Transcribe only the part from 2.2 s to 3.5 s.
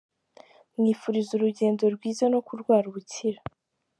no kurwara ubukira.